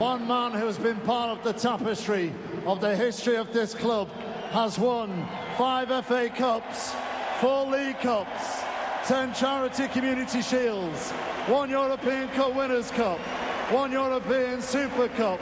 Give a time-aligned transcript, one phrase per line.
[0.00, 2.32] One man who has been part of the tapestry
[2.64, 4.08] of the history of this club
[4.50, 6.94] has won five FA Cups,
[7.38, 8.62] four League Cups,
[9.04, 11.10] ten Charity Community Shields,
[11.48, 13.18] one European Cup Winners' Cup,
[13.68, 15.38] one European Super Cup,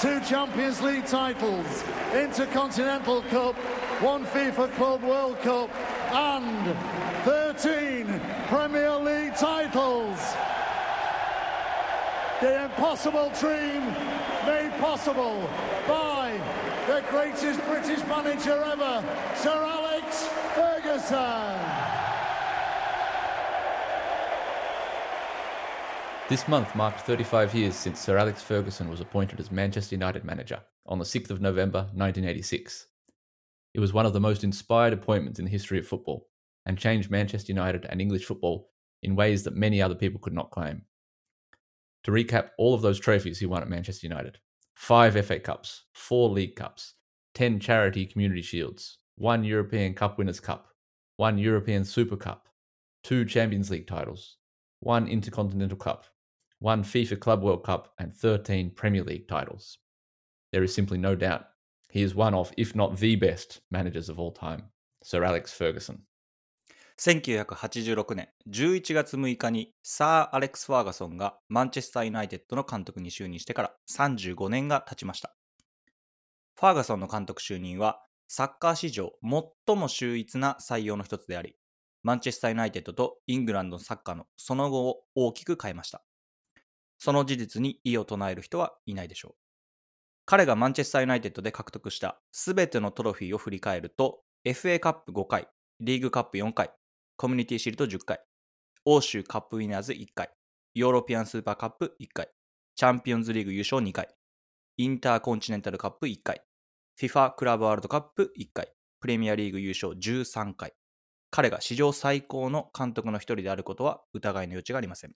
[0.00, 3.54] two Champions League titles, Intercontinental Cup,
[4.02, 5.70] one FIFA Club World Cup,
[6.10, 6.76] and
[7.24, 10.18] 13 Premier League titles.
[12.42, 13.86] The impossible dream
[14.44, 15.48] made possible
[15.86, 16.40] by
[16.88, 19.04] the greatest British manager ever,
[19.36, 21.60] Sir Alex Ferguson.
[26.28, 30.58] This month marked 35 years since Sir Alex Ferguson was appointed as Manchester United manager
[30.84, 32.88] on the 6th of November 1986.
[33.72, 36.26] It was one of the most inspired appointments in the history of football
[36.66, 38.72] and changed Manchester United and English football
[39.04, 40.82] in ways that many other people could not claim.
[42.04, 44.38] To recap all of those trophies he won at Manchester United
[44.74, 46.94] five FA Cups, four League Cups,
[47.34, 50.68] 10 Charity Community Shields, one European Cup Winners' Cup,
[51.16, 52.48] one European Super Cup,
[53.04, 54.38] two Champions League titles,
[54.80, 56.06] one Intercontinental Cup,
[56.58, 59.78] one FIFA Club World Cup, and 13 Premier League titles.
[60.50, 61.46] There is simply no doubt
[61.90, 64.64] he is one of, if not the best, managers of all time,
[65.02, 66.02] Sir Alex Ferguson.
[66.98, 75.34] 1986年11月6日にサー・アレックス・ファーガソンがマンチェスター・ユナイテッドの監督に就任してから35年が経ちました。
[76.54, 79.12] ファーガソンの監督就任はサッカー史上
[79.66, 81.56] 最も秀逸な採用の一つであり、
[82.02, 86.02] マンチェスター・ユナイテッドとイングランドのサッカーのその後を大きく変えました。
[86.98, 89.34] その事実に異を唱える人はいないでしょう。
[90.24, 95.48] 彼がマンチェスター・ユナイテッドで獲得したすべてのトロフィーを振り返ると、FA カップ5回、
[95.80, 96.70] リーグカップ4回、
[97.22, 98.18] コミュニティシールド10回、
[98.84, 100.30] 欧州カップウィナーズ1回、
[100.74, 102.28] ヨーロピアンスーパーカップ1回、
[102.74, 104.08] チャンピオンズリーグ優勝2回、
[104.76, 106.42] インターコンチネンタルカップ1回、
[107.00, 110.72] FIFA クラブワールドカップ1回、プレミアリーグ優勝13回。
[111.30, 115.14] 彼が史上最高の監督の一人であることは疑いの余地がありません。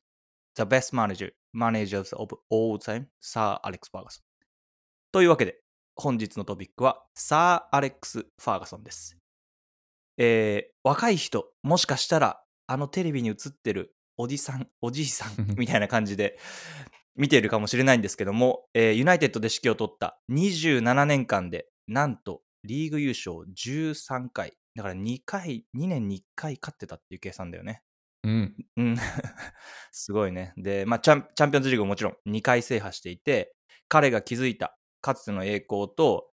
[0.54, 4.20] The best manager, managers of all time, Sir Alex Ferguson。
[5.10, 5.60] というわけで、
[5.96, 9.15] 本日のトピックは、サー・アレックス・ファーガソンです。
[10.18, 16.38] えー、若い人、もしかしたら、あのテレビに映ってるおじさん、おじいさん みたいな感じで
[17.14, 27.82] 見ているかもしれないんですけども、えーユナイテッドで指揮を取った27年間で、なんとリーグ優勝13回、だから2回、2年に1回勝ってたっていう計算だよね。
[28.26, 28.50] Mm.
[28.76, 28.96] うん、
[29.92, 30.52] すごいね。
[30.56, 33.54] で、まあチャン、チャンピオンズリーグももちろん2回制覇していて、
[33.88, 36.28] 彼が築いたかつての栄光と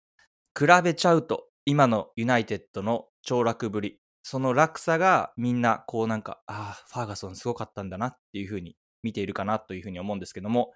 [0.57, 10.73] 比べちゃうと、今のユナイテッドの凋落ぶり、その落差がみんなこうなんか、ああ、ファーガソンすごかったんだなっていうふうに見ているかなというふうに思うんですけども、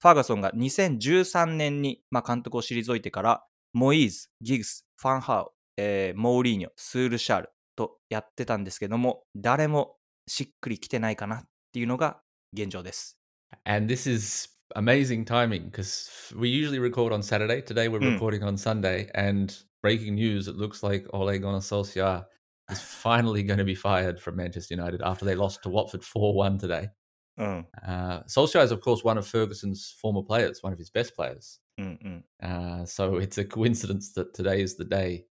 [0.00, 9.96] ファーガソンが2013年に、まあ、監督を退いてから、モイーズ、ギグス、ファンハウ、えーモーリーニョ、スールシャールとやってたんですけども、誰も
[10.26, 11.42] しっくりきてないかなっ
[11.72, 12.20] ていうのが
[12.52, 13.18] 現状です。
[13.64, 17.62] And this is amazing timing because we usually record on Saturday.
[17.62, 18.18] Today we're Mm.
[18.18, 19.10] recording on Sunday.
[19.14, 22.25] And breaking news it looks like Ole Gunnar Solskjaer
[22.69, 26.33] is finally going to be fired from Manchester United after they lost to Watford 4
[26.33, 26.89] 1 today.
[27.37, 31.13] うん、 Uh, Solskjaer is, of course, one of Ferguson's former players, one of his best
[31.15, 31.59] players.
[31.77, 32.25] うん、うん。
[32.41, 35.25] Uh, so it's a coincidence that today is the day.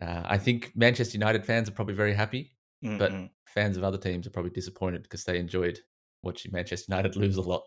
[0.00, 2.52] Uh, I think Manchester United fans are probably very happy,
[2.82, 3.30] うん、 but うん。
[3.46, 5.80] fans of other teams are probably disappointed because they enjoyed
[6.22, 7.62] watching Manchester United lose a lot.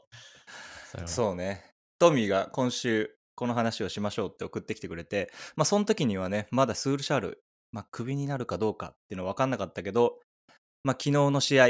[0.91, 1.63] So, uh, そうね。
[1.97, 10.18] トミーが今週 この話をしましょうって送ってきてくれて、まあその時にはね、まだスールシャール、まあクビになるかどうかっていうのは分かんなかったけど、
[10.82, 11.68] まあ昨日の試合、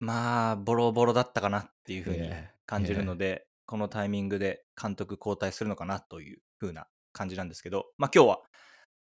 [0.00, 2.30] まあボロボロだったかなっていうふうに
[2.64, 8.40] 感じる.ので、このタイミングで監督交代するのかなというふうな感じなんですけど、まあ今日は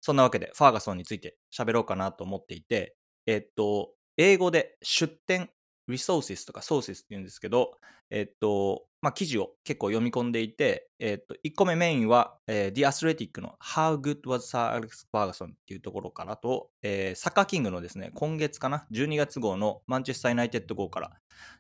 [0.01, 2.97] そんなわけでファーガソンについて喋ろうかなと思っていて、
[3.27, 5.49] えっと、英語で出典、
[5.89, 7.79] resources とか sources って言うんですけど、
[8.11, 21.11] えっと、まあ記事を結構読み込んでいて、えっと、1個目メインは、えー The Athletic の How Good Was Sir Alex Ferguson っていうところからと、えーサッカーキングのですね、今月かな、12月号のマンチェスター・ユナイテッド号から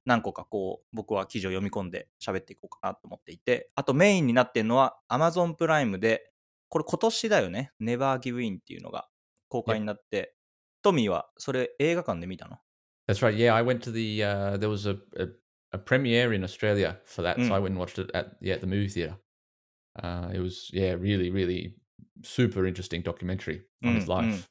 [0.04, 6.30] 何個かこう僕は記事を読み込んで喋っていこうかなと思っていてあとメインになってるのは Amazon プライムで
[6.68, 9.08] これ今年だよね Never Give In っていうのが
[9.48, 10.34] 公開になって
[10.82, 12.58] トミーはそれ映画館で見たの？
[13.07, 13.33] That's right.
[13.35, 14.23] Yeah, I went to the.
[14.23, 15.27] Uh, there was a, a
[15.73, 17.47] a premiere in Australia for that, Mm.
[17.47, 19.15] so I went and watched it at yeah at the movie theater.
[20.01, 21.75] Uh, it was yeah really really
[22.23, 24.47] super interesting documentary on his うんうん life.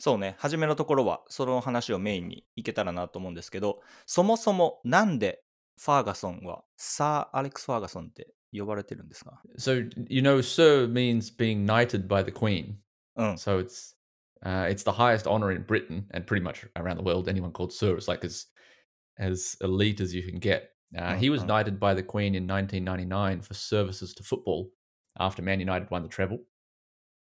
[0.00, 5.42] そうね初めのところはその話をメインにいけたらなと思うんですけどそもそもなんで
[5.80, 12.74] ファーガソンはサー・アレックス・ファーガソンって 呼ばれてるんですか So you know, Sir means being knighted by the Queen.
[13.16, 13.32] うん。
[13.34, 13.96] So it's
[14.44, 17.28] uh, it's the highest honor in Britain and pretty much around the world.
[17.28, 18.46] Anyone called Sir is like as
[19.18, 20.70] as elite as you can get.
[20.96, 21.48] Uh, he was Mhm.
[21.48, 24.70] knighted by the Queen in 1999 for services to football
[25.18, 26.38] after Man United won the treble.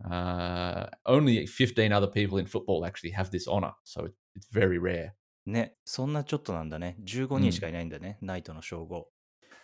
[0.05, 4.79] Uh, only 15 other people in football actually have this honor, so it, it's very
[4.79, 5.15] rare.
[5.47, 6.97] ね、そんなちょっとなんだね。
[7.05, 9.09] 15人しかいないんだね、ナイトの称号。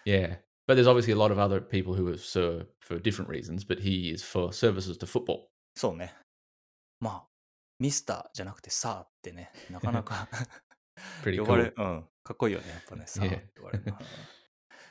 [0.07, 3.65] Yeah, but there's obviously a lot of other people who are Sir for different reasons,
[3.67, 5.49] but he is for services to football.
[5.75, 6.15] そうね。
[7.01, 7.26] まあ、
[7.80, 10.28] ミスターじゃなくてサーってね、なかなか
[11.26, 11.58] 呼ば cool.
[11.58, 13.94] れ、うん、かっこいいよね、やっぱね、 サーっ.て言われるの。
[13.94, 14.06] う ん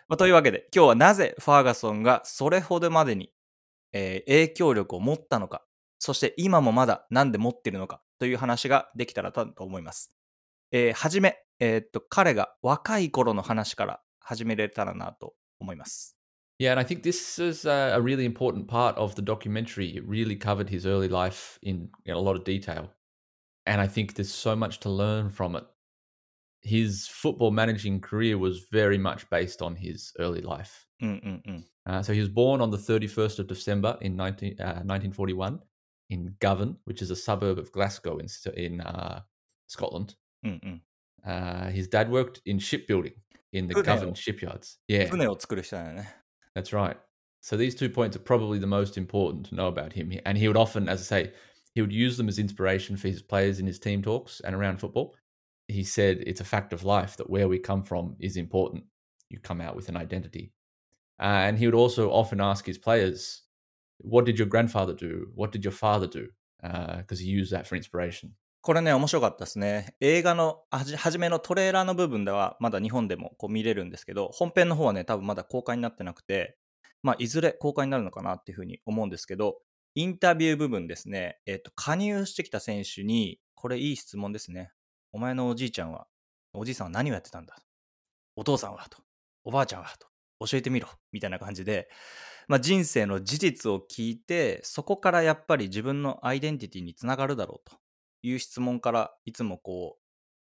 [0.08, 3.32] まあ、というわけで、今日はなぜファーガソンがそれほどまでに、
[3.92, 5.66] えー影響力を持ったのか、
[5.98, 10.14] そして今もまだなんで持っているのかという話ができたらと思います。
[10.70, 16.15] えーはじめ、えーっと、彼が若い頃の話から始めれたらなと思います。
[16.58, 19.94] Yeah, and I think this is a really important part of the documentary.
[19.94, 22.90] It really covered his early life in, in a lot of detail.
[23.66, 25.64] And I think there's so much to learn from it.
[26.62, 30.86] His football managing career was very much based on his early life.
[31.84, 35.60] Uh, so he was born on the 31st of December in 19, uh, 1941
[36.10, 39.20] in Govan, which is a suburb of Glasgow in, in uh,
[39.66, 40.14] Scotland.
[41.26, 43.14] Uh, his dad worked in shipbuilding
[43.52, 44.78] in the Govan shipyards.
[44.88, 45.08] Yeah.
[46.56, 46.96] That's right.
[47.42, 50.10] So these two points are probably the most important to know about him.
[50.24, 51.32] And he would often, as I say,
[51.74, 54.78] he would use them as inspiration for his players in his team talks and around
[54.78, 55.14] football.
[55.68, 58.84] He said it's a fact of life that where we come from is important.
[59.28, 60.54] You come out with an identity.
[61.20, 63.42] Uh, and he would also often ask his players,
[63.98, 65.28] What did your grandfather do?
[65.34, 66.28] What did your father do?
[66.62, 68.32] Because uh, he used that for inspiration.
[68.66, 69.94] これね、面白かったですね。
[70.00, 76.58] 映画の初めのトレーラーの部分では、まだ日本でもこう見れるんですけど、本編の方はね、多分まだ公開になってなくて、
[77.00, 79.58] まあ、いずれ公開になるのかなっていうふうに思うんですけど、
[79.94, 84.72] インタビュー部分ですね、えっ、と、加入してきた選手に、これいい質問ですね。
[85.12, 86.08] お前のおじいちゃんは、
[86.52, 87.56] おじいさんは何をやってたんだ？
[88.34, 88.98] お父さんはと、
[89.44, 90.08] おばあちゃんはと、
[90.44, 91.88] 教えてみろみたいな感じで、
[92.48, 97.76] まあ、人生の事実を聞いて、そこからやっぱり自分のアイデンティティにつながるだろうと
[98.22, 100.02] いう質問からいつもこう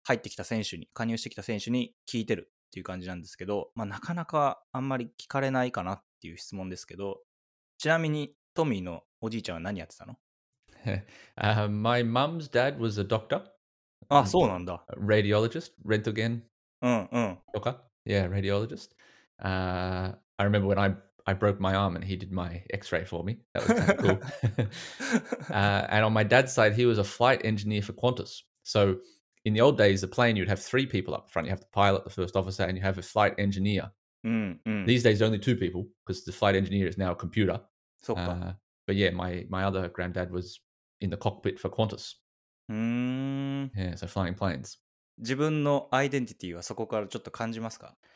[0.04, 7.20] 入ってきた選手に加入してきた選手に聞いてるっていう感じなんですけど、まあ、なかなかあんまり聞かれないかなっていう質問ですけど
[7.78, 10.16] ちなみにトミーのおじいちゃんは何やってたの？
[11.36, 13.42] Uh, my mum's dad was a doctor,
[14.08, 14.84] あそうなんだ。
[14.98, 16.42] radiologist, Rentgen
[16.82, 17.38] うんうん。
[17.54, 17.76] Docker.
[18.06, 18.90] Yeah, radiologist.
[19.38, 20.94] Uh, I remember when I,
[21.29, 23.39] I broke my arm and he did my x ray for me.
[23.53, 24.19] That was kind of cool.
[25.49, 28.41] uh, and on my dad's side, he was a flight engineer for Qantas.
[28.63, 28.97] So
[29.43, 31.47] in the old days, the plane, you'd have three people up front.
[31.47, 33.91] You have the pilot, the first officer, and you have a flight engineer.
[34.23, 37.61] うんうん These days, only two people because the flight engineer is now a computer.
[38.01, 38.55] そっか Uh,
[38.87, 40.59] but yeah, my, my other granddad was
[40.99, 42.15] in the cockpit for Qantas.
[42.69, 44.79] うーん Yeah, so flying planes.
[45.19, 48.08] 自分のアイデンティティはそこからちょっと感じますか F-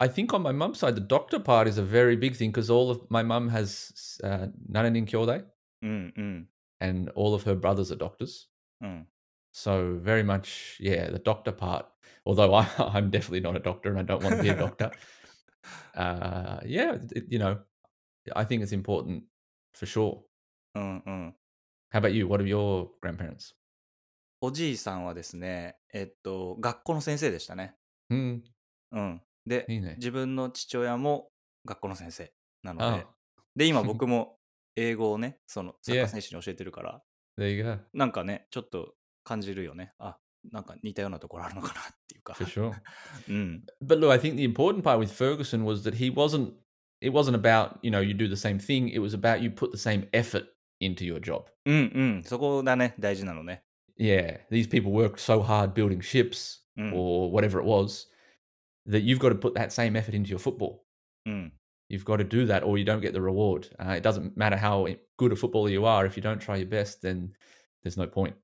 [0.00, 2.70] I think on my mum's side, the doctor part is a very big thing because
[2.70, 5.44] all of my mum has uh, nananin kyodai
[5.82, 6.48] うんうん
[6.80, 8.48] and all of her brothers are doctors.
[8.80, 9.06] うん
[9.52, 11.86] So very much, yeah, the doctor part.
[12.26, 14.90] Although I, I'm definitely not a doctor and I don't want to be a doctor.
[15.94, 17.58] uh, yeah, it- you know,
[18.34, 19.24] I think it's important
[19.74, 20.22] for sure.
[20.74, 21.34] うんうん
[21.92, 22.26] How about you?
[22.26, 23.54] What are your grandparents?
[24.40, 27.76] おじいさんはですねえっと学校の先生でしたね
[28.10, 28.42] Hmm.
[28.90, 29.22] うん。
[29.49, 31.29] で、ね自分の父親も
[31.65, 32.31] 学校の先生
[32.63, 33.07] なので Oh,、
[33.55, 34.37] で、今僕も
[34.75, 36.07] 英語をね、そのサッカー Yeah.
[36.07, 37.01] 選手に教えてるから、
[37.37, 37.79] go.
[37.93, 39.93] なんかね、ちょっと感じるよね。
[39.97, 40.17] あ、
[40.51, 42.33] なんか似たようなところあるのかなっていうか。
[42.35, 42.73] For sure.
[43.27, 43.63] うん。
[43.83, 46.53] But look, I think the important part with Ferguson was that he wasn't.
[47.01, 48.89] It wasn't about you know you do the same thing.
[48.89, 50.45] It was about you put the same effort
[50.81, 51.45] into your job.
[51.65, 52.23] うんうん。
[52.23, 53.63] そこだね、大事なのね。
[53.97, 56.93] Yeah, these people worked so hard building ships Mm.
[56.93, 58.07] or whatever it was
[58.87, 60.79] that you've got to put that same effort into your football.
[61.25, 61.53] うん。
[61.89, 63.67] You've got to do that, or you don't get the reward.
[63.79, 64.85] Uh, it doesn't matter how
[65.17, 66.05] good a footballer you are.
[66.05, 67.31] If you don't try your best, then
[67.83, 68.35] there's no point.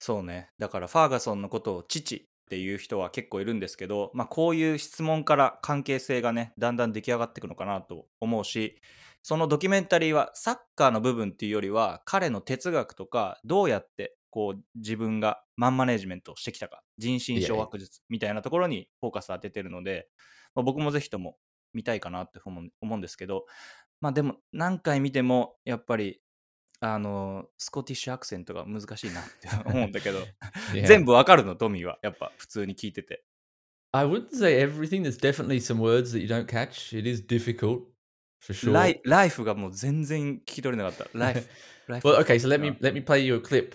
[0.00, 0.50] そうね。
[0.58, 8.80] だからファーガソンのことを父っていう人は結構いるんですけど、まあこういう質問から関係性がね、だんだん出来上がっていくのかなと思うし、
[9.22, 20.08] そのドキュメンタリーはサッカーの部分っていうよりは彼の哲学とかどうやってこう自分がマンマネジメントをしてきたか人心掌握術みたいなところにフォーカス当ててるので、
[20.56, 21.36] まあ、僕もぜひとも
[21.72, 23.46] 見たいかなって思うんですけど
[24.00, 26.20] まあでも何回見てもやっぱり
[26.80, 30.18] あのスコティッシュアクセントが難しいなって 思うんだけど.
[30.84, 31.54] 全部わかるの？
[31.54, 33.22] トミーはやっぱ普通に聞いてて
[33.92, 35.02] I wouldn't say everything.
[35.02, 36.98] There's definitely some words that you don't catch.
[36.98, 37.84] It is difficult
[38.40, 38.72] for sure.
[38.72, 41.16] ライライフがもう全然聞き取れなかった。
[41.16, 41.48] ライフ。
[41.88, 43.74] well, okay, so let me Uh, let me play you a clip.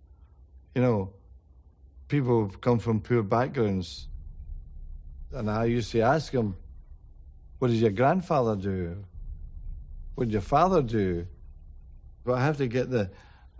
[0.75, 1.13] you know,
[2.07, 4.07] people come from poor backgrounds.
[5.31, 6.57] And I used to ask them,
[7.59, 9.03] what did your grandfather do?
[10.15, 11.27] What did your father do?
[12.23, 13.11] But I have to get the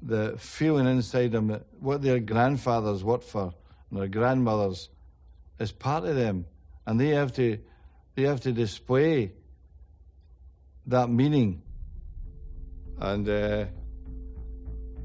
[0.04, 3.54] the feeling inside them that what their grandfathers worked for
[3.90, 4.90] and their grandmothers
[5.60, 6.46] is part of them,
[6.86, 7.60] and they have to
[8.16, 9.32] they have to display
[10.88, 11.62] that meaning.
[13.00, 13.66] And uh,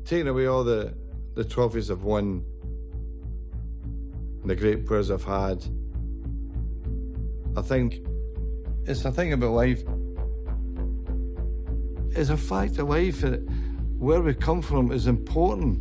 [0.04, 0.94] taking away all the
[1.36, 2.42] the trophies I've won
[4.46, 5.62] the great players I've had,
[7.56, 8.00] I think
[8.86, 9.82] it's a thing about life.
[12.10, 13.40] It's a fact of life that
[13.98, 15.78] where we come from is important.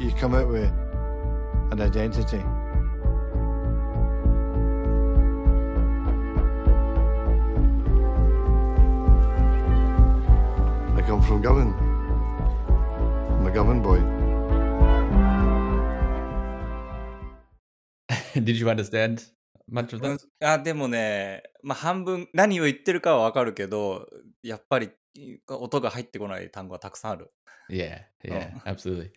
[0.00, 0.72] You come out with
[1.70, 2.38] an identity.
[10.96, 11.87] I come from Govan.
[13.47, 13.99] I'm a Govan boy.
[18.35, 19.23] Did you understand
[19.69, 20.19] much of うん that?
[20.41, 24.07] あでもね、まあ、半分何を言ってるかはわかるけど
[24.41, 24.89] やっぱり
[25.47, 27.31] 音が入ってこない単語がたくさんある。
[27.69, 29.11] Yeah, yeah, absolutely.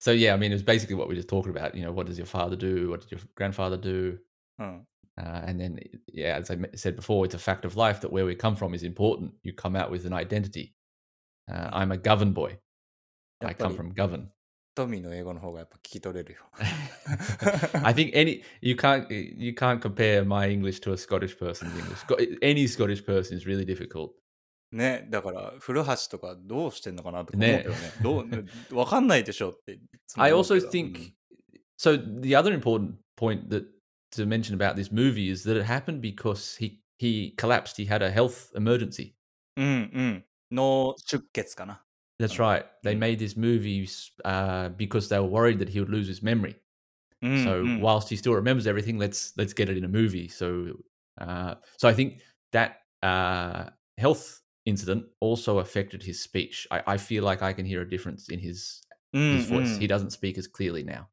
[0.00, 1.74] So yeah, I mean, it was basically what we were just talking about.
[1.74, 2.90] You know, what does your father do?
[2.90, 4.18] What did your grandfather do?
[4.58, 4.86] うん、
[5.16, 5.78] Uh, and then,
[6.12, 8.56] yeah, as I m- said before, it's a fact of life that where we come
[8.56, 9.32] from is important.
[9.44, 10.74] You come out with an identity.
[11.48, 12.58] Uh, I'm a Govan boy.
[13.40, 14.26] や I っぱ come り from Govan.
[14.74, 16.40] ト ミーの英語の方がやっぱ聞き取れるよ。
[17.84, 21.98] I think any you can't you can't compare my English to a Scottish person's English.
[22.00, 24.10] Sco- Any Scottish person is really difficult.
[24.72, 27.76] ね、だから古橋とかどうしてんのかなとか思うけどね。
[27.76, 30.68] ねどうねわかんないでしょっていつも I 思うけ also ど。
[30.70, 31.12] think
[31.78, 32.20] so.
[32.20, 33.66] The other important point that
[34.16, 37.76] to mention about this movie is that it happened because he he collapsed.
[37.76, 39.14] He had a health emergency.
[39.56, 40.24] うん、うん、うん。
[40.50, 41.84] 脳出血かな。
[42.18, 42.40] That's Mm.
[42.40, 42.64] right.
[42.82, 42.98] They Mm.
[42.98, 43.88] made this movie
[44.24, 46.56] uh, because they were worried that he would lose his memory.
[47.22, 50.28] うん、 So うん、 whilst he still remembers everything, let's let's get it in a movie.
[50.28, 50.76] So
[51.20, 52.20] uh, so I think
[52.52, 56.66] that uh, health incident also affected his speech.
[56.70, 59.76] I, I feel like I can hear a difference in his うん his voice.
[59.76, 61.06] うん He doesn't speak as clearly now.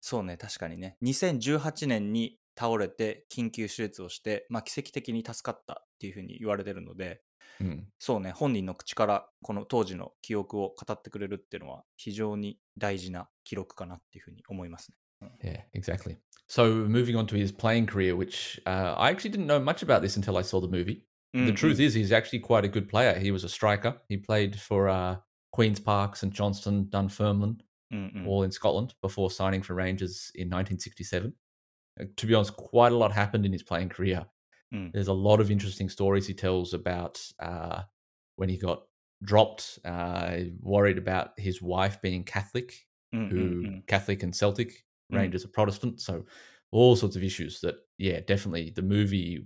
[0.00, 0.96] そうね、確かにね。
[1.02, 7.20] 2018年に倒れて緊急手術をして、まあ、奇跡的に助かったっていうふうに言われてるので、
[7.61, 7.83] Mm.
[7.99, 14.97] そうね、本人の口からこの当時の記憶を語ってくれるっていうのは非常に大事な記録かなっていうふうに思いますね。
[15.41, 16.17] Yeah, exactly.
[16.47, 20.01] So moving on to his playing career, which uh, I actually didn't know much about
[20.01, 21.03] this until I saw the movie.
[21.33, 23.17] うん The truth is, he's actually quite a good player.
[23.19, 23.95] He was a striker.
[24.09, 25.17] He played for uh,
[25.51, 27.57] Queens Park, St Johnston, Dunfermline,
[27.91, 31.33] うんうん all in Scotland before signing for Rangers in 1967.
[31.99, 34.25] Uh, to be honest, quite a lot happened in his playing career.
[34.74, 34.92] Mm.
[34.92, 37.82] There's a lot of interesting stories he tells about uh,
[38.36, 38.82] when he got
[39.22, 45.16] dropped, uh, worried about his wife being Catholic, うんうん who うん Catholic and Celtic, Mm.
[45.16, 46.00] Rangers are Protestant.
[46.00, 46.24] So
[46.70, 49.44] all sorts of issues that, yeah, definitely the movie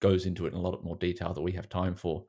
[0.00, 2.26] goes into it in a lot more detail that we have time for.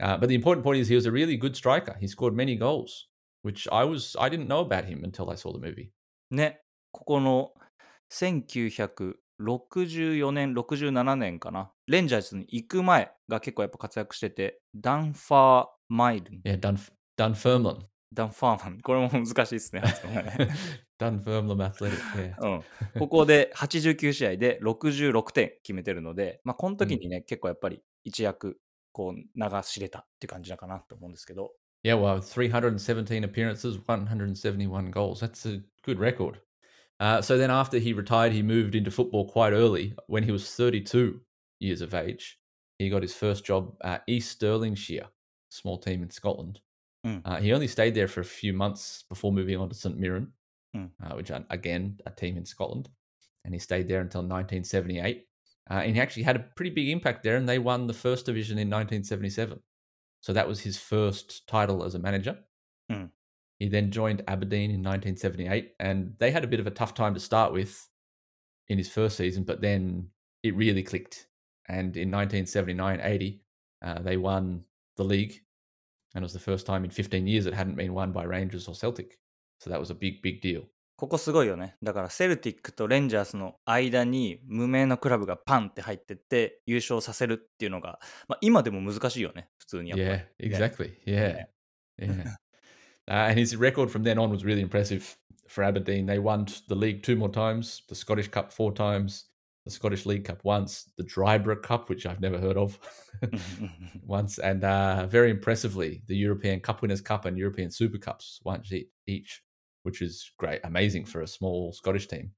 [0.00, 1.96] Uh, but the important point is he was a really good striker.
[1.98, 3.08] He scored many goals,
[3.42, 5.90] which I was I didn't know about him until I saw the movie.
[6.30, 6.60] ね、
[6.92, 7.52] ここの
[9.41, 11.71] 1964年、67年かな。
[11.87, 17.85] レンジャーズに行く前が結構やっぱ活躍してて、ダンファーマイルン、Yeah, Dunf- Dunfermline.
[18.13, 19.81] ダンファーマン、これも難しいですね。
[19.81, 20.49] 発音がね
[20.99, 22.35] Dunfermline Athletic.
[22.35, 22.63] Yeah.
[22.95, 28.59] うん、ここで89試合で66点決めてるので、まあ、この時にね、結構やっぱり一躍
[28.91, 31.51] こう流し入れたっていう感じだかなと思うんですけど、
[31.83, 35.19] Yeah, well, 317 appearances, 171 goals.
[35.19, 36.35] That's a good record.
[37.01, 39.95] Uh, so then, after he retired, he moved into football quite early.
[40.05, 41.19] When he was 32
[41.59, 42.37] years of age,
[42.77, 45.07] he got his first job at East Stirlingshire,
[45.49, 46.61] small team in Scotland.
[47.05, 47.21] Mm.
[47.25, 50.31] Uh, he only stayed there for a few months before moving on to St Mirren,
[50.75, 50.91] Mm.
[51.03, 52.87] uh, which are, again a team in Scotland,
[53.43, 55.25] and he stayed there until 1978.
[55.69, 58.25] Uh, and he actually had a pretty big impact there, and they won the first
[58.27, 59.59] division in 1977.
[60.21, 62.37] So that was his first title as a manager.
[62.91, 63.09] Mm.
[63.60, 67.14] He then joined Aberdeen in 1978, and they had a bit of a tough time
[67.14, 67.88] to start with
[68.68, 70.08] in his first season, but then
[70.42, 71.26] it really clicked.
[71.68, 73.40] And in 1979 80,
[73.82, 74.64] uh, they won
[74.96, 75.40] the league.
[76.14, 78.68] And it was the first time in 15 years it hadn't been won by Rangers
[78.68, 79.18] or Celtic.
[79.60, 80.64] So that was a big, big deal.
[80.98, 81.76] ここすごいよね。
[81.82, 90.48] だからセルティックとレンジャースの間に無名のクラブがパンって入ってって優勝させるっていうのが、まあ、今でも難しいよね、普通にやっぱり。
[90.48, 90.94] Yeah, exactly.
[91.04, 91.46] Yeah.
[91.98, 92.36] Yeah.
[93.10, 95.16] Uh, and his record from then on was really impressive
[95.48, 96.06] for Aberdeen.
[96.06, 99.26] They won the league two more times, the Scottish Cup four times,
[99.64, 102.78] the Scottish League Cup once, the Drybrook Cup, which I've never heard of,
[104.04, 108.72] once, and uh, very impressively, the European Cup Winners' Cup and European Super Cups once
[108.72, 109.42] e- each,
[109.82, 112.32] which is great, amazing for a small Scottish team.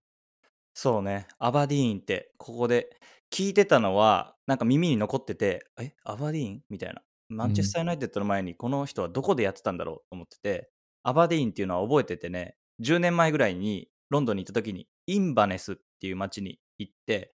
[0.75, 2.88] そうね、アバディーンってここで
[3.32, 7.02] 聞いてたのはなんか耳に残ってて、え、アバディーンみたいな。
[7.30, 10.70] マンチェスター・ユナイテッドの前にこの人はどこでやってたんだろうと思ってて、
[11.03, 17.34] アバディーンっていうのは覚えててね、10年前ぐらいにロンドンに行った時にインバネスっていう街に行って、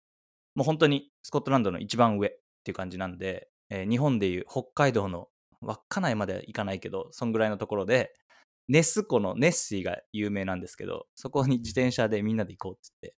[0.54, 2.30] もう本当にスコットランドの一番上っ
[2.64, 5.28] ていう感じなんで、えー日本でいう北海道の
[5.60, 8.14] 稚内までは行かないけど、そんぐらいのところで、
[8.68, 13.14] ネス湖のネッシーが有名なんですけど、そこに自転車でみんなで行こうっつって、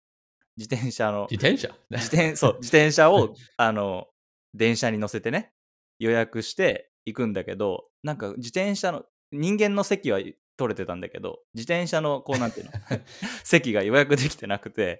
[0.57, 1.73] 自転車の、Jitensha.
[1.91, 4.09] 自転そう自転車を あの
[4.55, 5.53] 電車に乗せてね
[6.01, 10.19] 予約して行くんだけどなんか自転車の人間の席は
[10.57, 12.73] 取れてたんだけど自転車のこうなんていうの
[13.45, 14.99] 席が予約できてなくて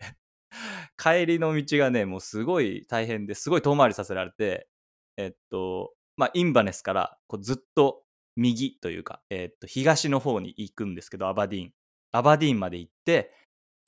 [0.97, 4.69] 帰りの道がねもうすごい大変ですごい遠回りさせられて
[5.17, 8.05] えっとまあインバネスからこうずっと
[8.37, 11.73] 右というか、えっと東の方に行くんですけどアバディーン
[12.13, 13.35] アバディーンまで行って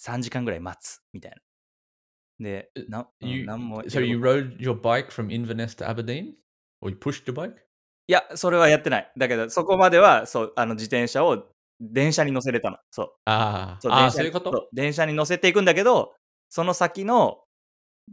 [0.00, 1.37] 3時間ぐらい待つみたいな
[2.40, 6.35] でえな、うん You, なんも so you rode your bike from Inverness to Aberdeen?
[6.83, 7.55] Or you pushed your bike?
[8.09, 9.12] いや、それはやってない。
[9.17, 11.49] だけど、そこまでは、そう、あの自転車を
[11.81, 12.79] 電車に乗せれたの。
[12.91, 13.12] そう。
[13.27, 14.69] Ah, そう ah 電車そういうこと？
[14.73, 16.15] 電車に乗せていくんだけど、
[16.51, 17.39] その先の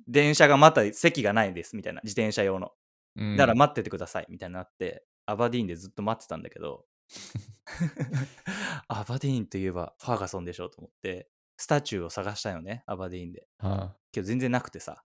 [0.08, 2.72] 電車がまた席がないですみたいな、自転車用の。
[3.18, 3.36] Mm.
[3.38, 6.86] だから待っててくださいみたいになって、アバディーンでずっと待ってたんだけど、
[8.88, 11.27] アバディーンといえばファーガソンでしょと思って、
[11.58, 13.48] スタチューを探したよね、アバディーンで。
[13.62, 13.90] Ah.
[14.12, 15.03] けど全然なくてさ。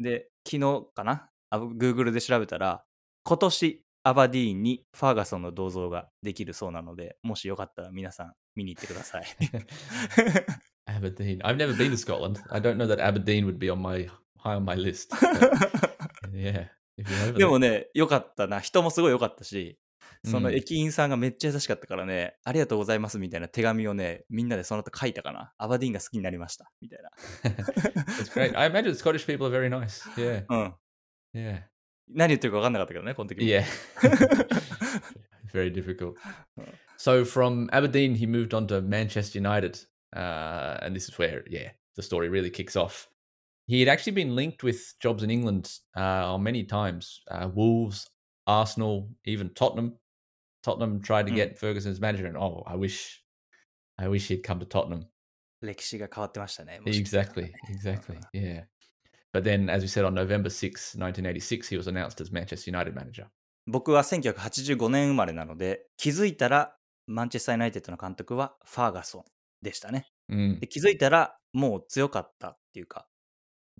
[0.00, 1.12] で、昨日かな？
[1.12, 2.84] あ ?Google で調べたら、
[3.24, 9.24] 今年アバディーンにファーガソンの銅像ができるそうなので、もしよかったら皆さん見に行ってください。
[10.88, 11.40] Aberdeen.
[11.42, 12.40] I've never been to Scotland.
[12.50, 15.14] I don't know that Aberdeen would be on my high on my list.
[16.32, 16.68] yeah.
[17.36, 18.60] で.もね、よかったな。
[18.60, 19.78] 人もすごい良かったし、
[20.24, 25.52] そのうん駅員さんがめっちゃ優しかったからね、ありがとうございますみたいな手紙をね、みんなでその後書いたかな。
[25.58, 26.70] アバディーンが好きになりました。
[26.80, 26.98] みたい
[27.44, 28.58] That's great.
[28.58, 30.08] I imagine Scottish people are very nice.
[30.16, 30.44] Yeah.
[30.48, 30.56] な。
[30.56, 30.74] うん。
[31.35, 31.63] Yeah.
[32.13, 33.47] 何言ってるか分かんなかったけどね、この時も。
[33.47, 33.63] Yeah.
[35.53, 36.15] very difficult.
[36.97, 39.79] So from Aberdeen, he moved on to Manchester United.
[40.15, 43.07] Uh, and this is where, yeah, the story really kicks off.
[43.67, 48.09] He had actually been linked with jobs in England uh, many times uh, Wolves,
[48.45, 49.93] Arsenal, even Tottenham.
[50.63, 51.35] Tottenham tried to Mm.
[51.35, 53.23] get Ferguson as manager, and oh, I wish,
[53.97, 55.05] I wish he'd come to Tottenham.
[55.61, 56.79] 歴史が変わってましたね。
[56.81, 58.63] もしかしたら Exactly, exactly, yeah.
[59.36, 62.94] But then, as we said, on November 6, 1986, he was announced as Manchester United
[62.94, 63.26] manager.
[63.66, 66.74] 僕は1985年生まれなので、気づいたら
[67.06, 69.24] マンチェスター・ユナイテッドの監督はファーガソン
[69.60, 70.06] でしたね。
[70.30, 70.60] Mm.
[70.60, 73.06] で気づいたらもう強かったっていうか、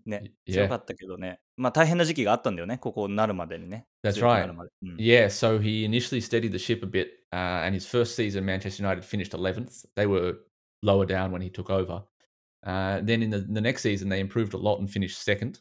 [0.04, 3.86] ね、強.かったけどね、まあ大変な時期があったんだよね、ここになるまでにね。
[4.04, 4.46] That's right.
[4.46, 8.44] うん Yeah, so he initially steadied the ship a bit, uh, and his first season,
[8.44, 9.86] Manchester United finished 11th.
[9.94, 10.36] They were
[10.82, 12.02] lower down when he took over.
[12.66, 15.60] Uh, then in the, the next season, they improved a lot and finished second,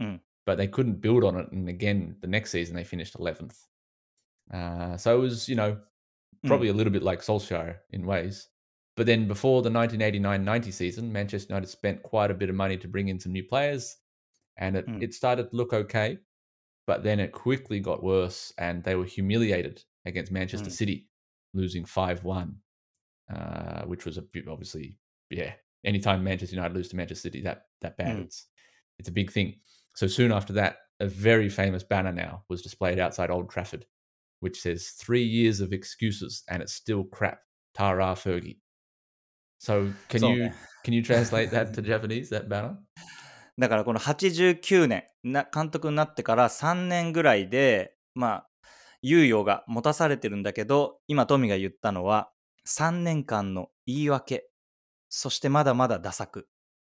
[0.00, 0.20] Mm.
[0.46, 1.50] but they couldn't build on it.
[1.52, 3.66] And again, the next season, they finished 11th.
[4.52, 5.80] Uh, so it was, you know,
[6.46, 8.48] probably a little bit like Solskjaer in ways.
[8.96, 12.76] But then before the 1989 90 season, Manchester United spent quite a bit of money
[12.76, 13.96] to bring in some new players,
[14.58, 15.02] and it, Mm.
[15.02, 16.18] it started to look okay.
[16.86, 20.72] But then it quickly got worse, and they were humiliated against Manchester Mm.
[20.72, 21.08] City,
[21.54, 22.60] losing 5 1,
[23.30, 24.98] uh, which was a bit obviously,
[25.30, 25.54] yeah
[25.85, 28.25] Anytime Manchester United lose to Manchester City, that that bad, Mm.
[28.25, 28.47] it's
[28.97, 29.59] it's a big thing.
[29.95, 33.85] So soon after that, a very famous banner now was displayed outside Old Trafford,
[34.41, 37.39] which says three years of excuses and it's still crap.
[37.73, 38.57] Tara Fergie.
[39.59, 40.51] So can So, you
[40.83, 42.77] can you translate that to Japanese, that banner?
[43.57, 48.49] だからこの89年な監督になってから3年ぐらいでまあ
[49.03, 52.31] 猶予が持たされてるんだけど今トミが言ったのは
[52.65, 54.49] 3年間の言い訳
[55.16, 56.48] そしてまだまだダ作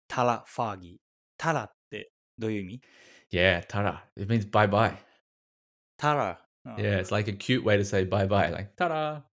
[0.09, 0.97] タラ・ファーギー
[1.37, 2.81] タラってどういう意味
[3.31, 4.05] Yeah, Tara.
[4.17, 4.95] It means bye bye.
[5.99, 9.25] タラ、うん Yeah, it's like a cute way to say bye bye, like Tara,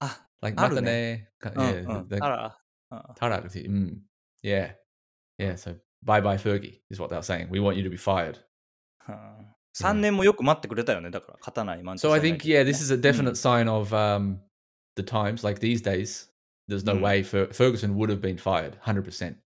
[0.00, 1.26] あ like matane.
[1.44, 2.58] Yeah, うん the- タラ、
[2.90, 3.42] うん Tara.
[3.42, 3.98] Mm,
[4.42, 4.74] yeah.
[5.38, 7.48] Yeah, so bye bye Fergie is what they were saying.
[7.50, 8.38] We want you to be fired.
[9.74, 11.10] 3年もよく待ってくれたよね。
[11.10, 14.38] だから勝たないマンチェ So ス I think yeah, ね this is a definite sign of um,
[14.96, 15.44] the times.
[15.46, 16.28] Like these days,
[16.68, 17.00] there's no Mm.
[17.02, 19.36] way Fer- Ferguson would have been fired, hundred percent.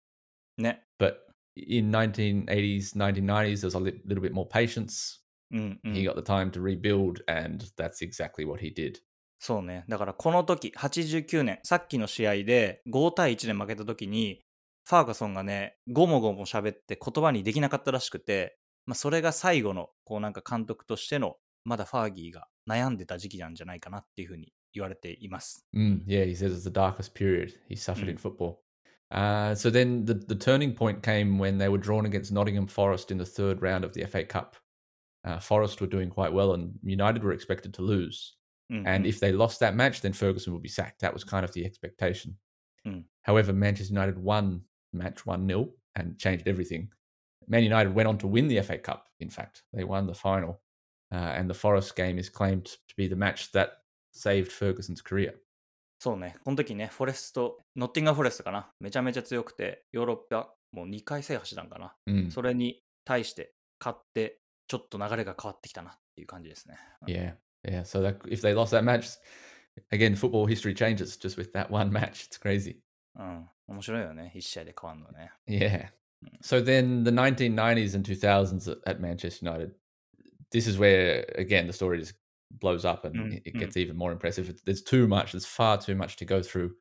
[0.58, 0.82] ね。
[0.98, 1.16] But
[1.56, 5.20] in 1980s, 1990s, there's a li- little bit more patience.
[5.52, 8.96] うん、うん He got the time to rebuild, and that's exactly what he did.
[9.38, 9.84] そうね。
[9.88, 14.42] だからこの時、89年、さっきの試合で5対1で負けた時に、
[14.88, 25.65] ファーガソンがね、ごもごも喋って言葉にできなかったらしくて、まあ、それが最後の、こうなんか監督としての、まだファーギーが悩んでた時期なんじゃないかなっていうふうに 言われています。
[25.73, 28.19] Mm, yeah, he says it's the darkest period he suffered in Mm.
[28.19, 28.59] football.
[29.11, 33.11] Uh, so then the, the turning point came when they were drawn against Nottingham Forest
[33.11, 34.55] in the third round of the FA Cup.
[35.25, 38.37] Uh, Forest were doing quite well, and United were expected to lose.
[38.69, 41.01] うんうん And if they lost that match, then Ferguson would be sacked.
[41.01, 42.37] That was kind of the expectation.
[42.87, 43.03] Mm.
[43.23, 44.61] However, Manchester United won
[44.93, 46.89] the match 1 0 and changed everything.
[47.47, 49.63] Man United went on to win the FA Cup, in fact.
[49.73, 50.61] They won the final.
[51.11, 53.79] Uh, and the Forest game is claimed to be the match that
[54.16, 55.34] saved Ferguson's career.
[55.98, 56.36] そうね。
[56.44, 58.70] この時ね、フォレスト、ノッティンガムフォレストかな。
[58.80, 61.94] めちゃめちゃ強くて、ヨーロッパもう2回制覇したんかな。
[62.06, 62.30] Mm.
[62.30, 66.76] それに対して勝って、ちょっと流れが変わってきたなっていう感じですね。
[67.06, 67.34] Yeah,
[67.66, 67.80] yeah.
[67.82, 69.18] So that if they lost that match,
[69.90, 72.28] again, football history changes just with that one match.
[72.28, 72.76] It's crazy.
[73.18, 73.48] うん。
[73.68, 74.32] 面白いよね。
[74.34, 75.32] 1試合で変わるのね。
[75.48, 75.88] Yeah.
[76.42, 79.74] So then the 1990s and 2000s at- at Manchester United,
[80.50, 82.14] this is where, again, the story just
[82.51, 83.59] blows up and Mm, it- it mm.
[83.59, 84.49] gets even more impressive.
[84.49, 86.75] It's- There's too much, there's far too much to go through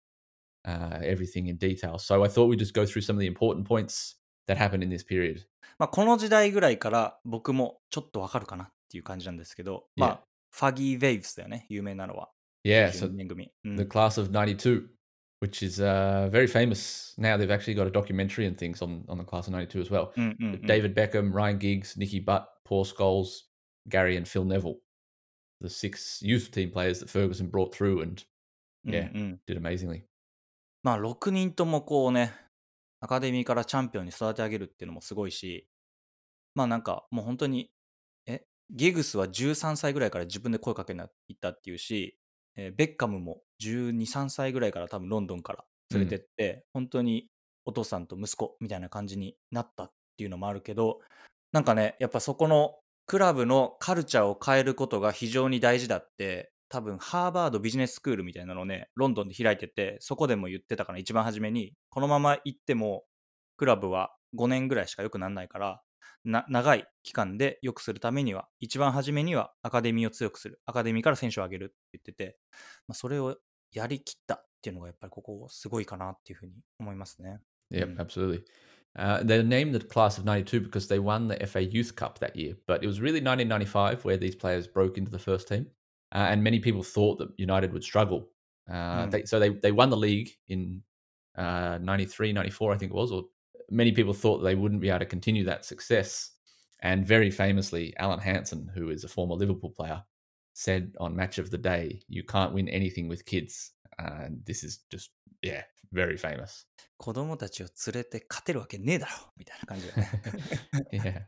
[0.66, 1.98] uh, everything in detail.
[1.98, 4.90] So I thought we'd just go through some of the important points that happened in
[4.90, 5.46] this period.
[5.78, 10.10] まあ、この時代ぐらいから僕もちょっとわかるかなっていう感じなんですけど、ま Yeah.
[10.12, 11.64] あ、ファギー・ウェイブスだよね。
[11.70, 12.30] 有名なのは。
[12.64, 12.88] Yeah.
[12.88, 13.50] So 92年組。
[13.64, 13.76] うん。
[13.76, 14.88] the class of 92
[15.42, 19.16] which is uh, very famous now they've actually got a documentary and things on, on
[19.16, 23.46] the class of 92 as well うんうんうん david beckham ryan giggs nicky butt paul scholes
[23.88, 24.76] gary and phil neville
[25.61, 28.23] The six youth team players that ferguson brought through and
[28.85, 29.39] うん yeah うん。
[29.47, 30.03] did amazingly.
[30.83, 32.33] まあ、6人ともこうね、
[32.99, 35.67] アカデミーからチャンピオンに育て上げるっていうのもすごいし、
[36.53, 37.71] まあなんかもう本当に、
[38.27, 42.19] え、ギグスは13歳ぐらいから自分で声かけに行ったっていうし、
[42.55, 47.27] えーベッカムも12、3歳ぐらいから多分ロンドンから連れてって、本当に
[47.65, 50.99] お父さんと息子みたいな感じになったっていうのもあるけど、
[51.51, 52.75] なんかね、やっぱそこの
[53.07, 63.03] クラブのカルチャーを変えることが非常に大事だって、多分ハーバードビジネススクールみたいなのをね、ロンドンで開いてて、そこでも言ってたから一番初めに、このまま行っても、
[63.57, 65.81] クラブは5年ぐらいしか良くならないから、
[66.23, 70.59] な長い期間で良くするためには、一番初めにはアカデミーを強くする。
[70.65, 72.37] アカデミーから選手を上げるって言ってて、
[72.87, 73.37] まあ、それを
[73.71, 77.39] やりきったっていうのがやっぱりここすごいかなっていうふうに思いますね。
[77.71, 77.97] Yep, Mm.
[77.97, 78.43] absolutely.
[78.95, 82.35] Uh, they're named the class of 92 because they won the FA Youth Cup that
[82.35, 82.55] year.
[82.65, 85.67] But it was really 1995 where these players broke into the first team.
[86.13, 88.29] Uh, and many people thought that United would struggle.
[88.69, 89.11] Uh, Mm.
[89.11, 90.81] they, so they, they won the league in
[91.37, 93.11] uh, 93, 94, I think it was.
[93.11, 93.23] Or
[93.69, 96.31] many people thought they wouldn't be able to continue that success.
[96.81, 100.01] And very famously, Alan Hansen, who is a former Liverpool player,
[100.53, 103.71] said on Match of the Day, You can't win anything with kids.
[103.99, 105.11] And this is just,
[105.43, 106.65] yeah, very famous.
[106.97, 110.09] 子供たちを連れて勝てるわけねえだろみたいな感じだね。
[110.93, 111.25] yeah.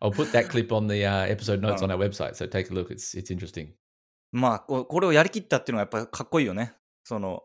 [0.00, 1.86] I'll put that clip on the uh, episode notes Oh.
[1.86, 2.88] on our website, so take a look.
[2.90, 3.72] It's it's interesting.
[4.32, 6.74] まあこ、これをやりきったっていうのがやっぱりかっこいいよね。
[7.04, 7.42] その、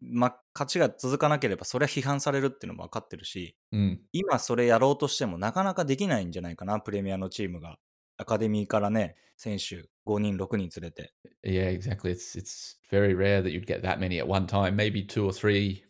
[0.00, 3.98] ま、勝ちが続かなければそれは批判されるっていうのも分かってるし、Mm.
[4.12, 7.78] 今それやろうとしてもなかなかできないんじゃないかな、プレミアのチームが。
[8.21, 11.13] アカデミーからね、選手5人、6人連れて。
[11.43, 12.11] Yeah, exactly.
[12.11, 14.75] It's it's very rare that you'd get that many at one time.
[14.75, 15.83] Maybe two or three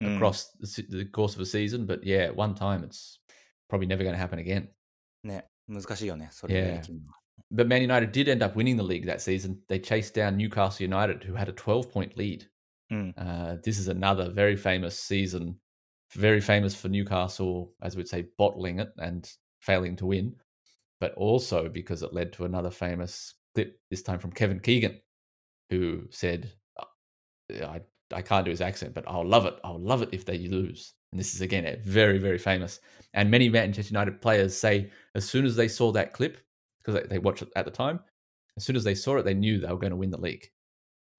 [0.00, 3.20] うん across the, se- the course of a season, but yeah, at one time it's
[3.68, 4.68] probably never going to happen again.
[5.22, 7.18] ね、難しいよね、それをやりきるのは。
[7.52, 9.56] But Man United did end up winning the league that season.
[9.68, 12.48] They chased down Newcastle United, who had a 12 point lead.
[12.90, 15.54] うん、 Uh, this is another very famous season,
[16.14, 19.26] very famous for Newcastle, as we'd say, bottling it and
[19.60, 20.34] failing to win,
[20.99, 24.99] but also because it led to another famous clip, this time from Kevin Keegan,
[25.69, 27.81] who said, "Uh, I,
[28.13, 29.55] I can't do his accent, but I'll love it.
[29.63, 30.93] I'll love it if they lose.
[31.11, 32.79] And this is, again, a very, very famous.
[33.13, 36.37] And many Manchester United players say as soon as they saw that clip,
[36.79, 37.99] because they, they watched it at the time,
[38.57, 40.49] as soon as they saw it, they knew they were going to win the league.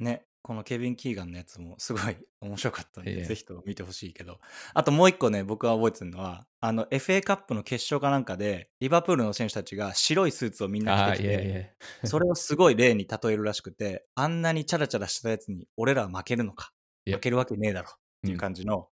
[0.00, 4.40] ね、このケビン・キーガンのやつもすごい面白かったんで、ぜひと見てほしいけど。
[4.72, 11.74] あともう一個ね、僕が覚えてるのは、あの、FA カップの決勝かなんかで、リバプールの選手たちが白いスーツをみんな Ah, 着てきて.
[12.06, 16.72] それをすごい例に例えるらしくて、あんなにチャラチャラしたやつに俺らは負けるのか.
[17.06, 18.88] 負けるわけねえだろっていううん感じの、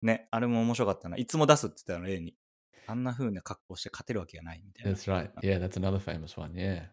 [0.00, 1.16] ね、あれも面白かったな。
[1.18, 2.34] いつも出すって言ったの、例に。
[2.86, 4.92] あんな風な格好して勝てるわけがないみたいな。
[4.92, 5.30] That's right.
[5.42, 6.52] Yeah, that's another famous one.
[6.54, 6.86] Yeah.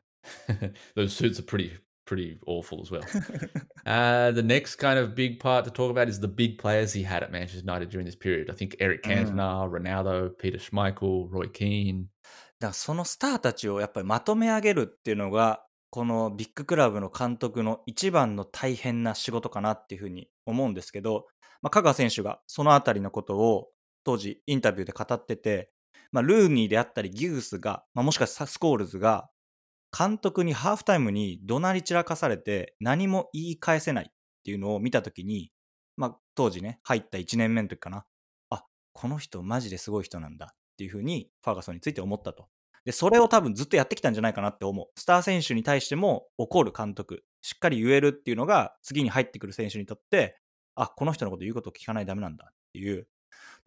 [0.95, 1.71] Those suits are pretty
[2.05, 3.03] pretty awful as well.
[3.85, 7.03] uh, the next kind of big part to talk about is the big players he
[7.03, 8.49] had at Manchester United during this period.
[8.49, 9.35] I think Eric Mm.
[9.35, 12.05] Cantona, Ronaldo, Peter Schmeichel, Roy Keane.
[12.59, 21.25] だそのスターたちをやっぱりまとめ上げるっていうのが、このビッグクラブの監督の一番の大変な仕事かなっていうふうに思うんですけど、
[21.61, 23.69] まあ、香川選手がそのあたりのことを
[24.03, 25.69] 当時インタビューで語ってて、
[26.11, 29.29] まあ、ルーニーであったりギグスが、まあ、もしかしたらスコールズが
[29.97, 35.51] 監督にハーフタイムに怒鳴り散らかされて何も言い返せないっていうのを見たときに、
[35.95, 38.05] まあ、当時ね、入った1年目の時かな。
[38.49, 42.47] あ、この人マジですごい人なんだっていうふうにファーガソンについて思ったと。
[42.83, 44.87] で、それを多分ずっとやってきたんじゃないかなって思う。
[44.99, 50.37] スター選手に対しても怒る監督、しっかり言えるっていうのが次に入ってくる選手にとって、
[50.75, 53.07] あ、この人のこと言うことを聞かないとダメなんだっていう、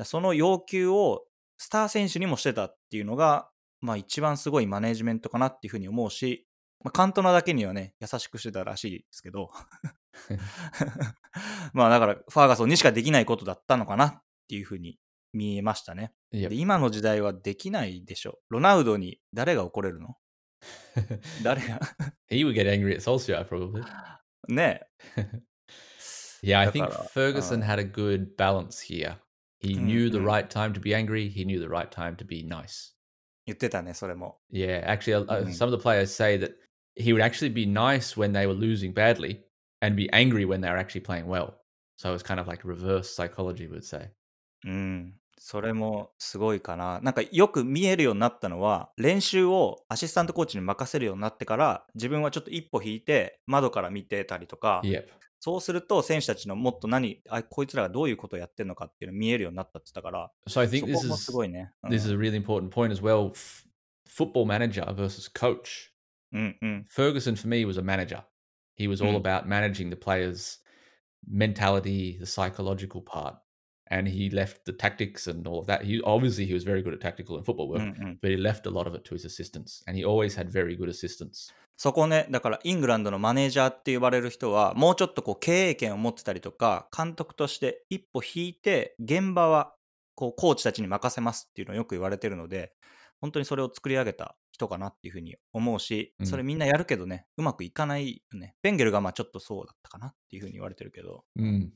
[0.04, 1.24] その要求を
[1.56, 3.48] スター選手にもしてたっていうのが、
[3.80, 6.46] まあ一番すごいマネージメントかなっていうふうに思うし、
[6.84, 9.50] まあ、カントナだけにはね、優しくしてたらしいですけど、
[11.72, 14.98] まあだから、ファーガソンにしかできないことだったのかなっていうふうに
[15.32, 16.12] 見えましたね。
[16.30, 18.38] で今の時代はできないでしょ。
[18.48, 20.16] ロナウドに誰が怒れるの
[21.42, 21.80] 誰が
[22.30, 23.84] he would get angry at Solskjaer probably.
[24.48, 24.82] ね
[26.42, 29.16] Yeah, I だ think Ferguson うん had a good balance here.
[29.62, 31.32] He うん knew the うん right time to be angry.
[31.32, 32.94] He knew the right time to be nice.
[33.48, 34.38] 言ってたね、それも。
[34.52, 35.52] Yeah, actually, uh, Mhm.
[35.54, 36.52] some of the players say that
[37.00, 39.40] he would actually be nice when they were losing badly
[39.80, 41.54] and be angry when they were actually playing well.
[41.98, 44.10] So it's kind of like reverse psychology, would say.
[44.66, 45.14] うん。
[45.40, 47.00] それもすごいかな。
[47.00, 55.06] なんかよく見えるようになったのは、練習をアシスタントコーチに任せるようになってから、自分はちょっと一歩引いて窓から見てたりとか、Yep.
[55.40, 61.72] そうすると選手たちのもっと何、あこいつらがどういうことをやってるのかっていうの見えるようになったって言ったから、So I think すごいね。
[61.84, 63.32] うん this is a really important point as well.
[64.08, 65.92] Football manager versus coach.
[66.32, 66.86] うんうん。
[66.90, 68.22] Ferguson for me was a manager.
[68.76, 69.16] He was all Mm.
[69.16, 70.58] about managing the players'
[71.26, 73.36] mentality, the psychological part,
[73.90, 75.82] and he left the tactics and all of that.
[75.84, 78.66] He obviously he was very good at tactical and football う work, but he left
[78.66, 81.52] a lot of it to his assistants, and he always had very good assistants.
[81.80, 89.74] そこね、だからイングランドのマネージャーって呼ばれる人は、もうちょっとこう経営権を持ってたりとか、監督として一歩引いて、現場は
[90.16, 92.72] こうコーチたちに任せますっていうのをよく言われてるので、
[93.20, 98.56] 本当にそれを作り上げた人かなっていうふうに思うし、うんそれみんなやるけどね、うまくいかないよね。
[98.60, 101.24] ベンゲルがまあちょっとそうだったかなっていうふうに言われてるけど。
[101.38, 101.70] Mm.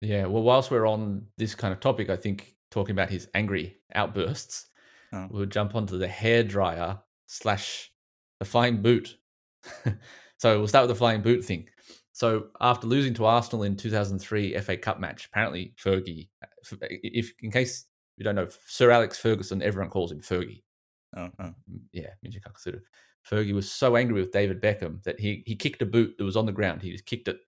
[0.00, 0.28] Yeah.
[0.28, 4.72] Well, whilst we're on this kind of topic, I think talking about his angry outbursts,
[5.12, 5.28] Mm.
[5.30, 7.92] we'll jump onto the hair dryer slash
[8.40, 9.18] the flying boot.
[10.38, 11.68] so we'll start with the flying boot thing.
[12.12, 17.50] So after losing to Arsenal in 2003 FA Cup match, apparently Fergie, uh, if in
[17.50, 20.62] case you don't know, Sir Alex Ferguson, everyone calls him Fergie.
[21.16, 21.44] Oh, oh.
[21.44, 22.40] Mm, yeah, Minji
[23.28, 26.36] Fergie was so angry with David Beckham that he he kicked a boot that was
[26.36, 26.82] on the ground.
[26.82, 27.38] He just kicked it,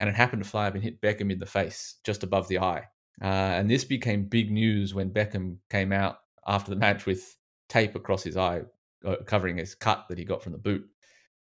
[0.00, 2.58] and it happened to fly up and hit Beckham in the face, just above the
[2.58, 2.84] eye.
[3.20, 7.36] Uh, and this became big news when Beckham came out after the match with
[7.68, 8.62] tape across his eye,
[9.04, 10.84] uh, covering his cut that he got from the boot.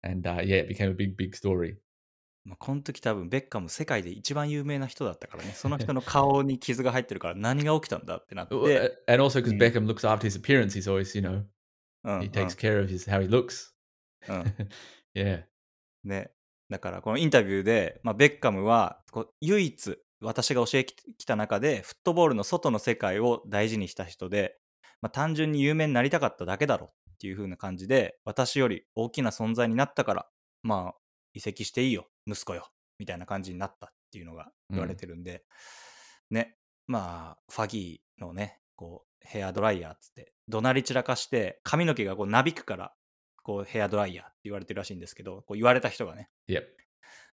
[0.02, 1.76] And uh, yeah, it became a big, big story.
[2.44, 9.58] まあ、この時多分ベッカム世界で一番有名な人だったからね、その人の顔に傷が入ってるから何が起きたんだってなって、Uh, and also because Mm.
[9.58, 11.44] Beckham looks after his appearance, he's always, you know,
[12.22, 13.74] he takes care of his how he looks.
[14.28, 14.54] うん
[15.14, 15.44] yeah.
[16.02, 16.30] ね、
[16.70, 24.56] だからこのインタビューで、まあ、ベッカムはこう唯一私が教えてきた中でフットボールの外の世界を大事にした人で、
[25.02, 30.26] まあ、単純に有名になりたかっただけだろっていう風な感じで私より大きな存在になったから
[30.62, 30.94] まあ
[31.34, 35.44] 移籍していいよ息子よみたいな感じになったっていうのが言われてるんで、
[36.30, 42.92] ねまあファギーのねこうヘアドライヤーっつって怒鳴り散らかして髪の毛がこうなびくから
[43.42, 46.62] こうヘアドライヤーって言われてるらしいんですけどこう言われた人がね Yep.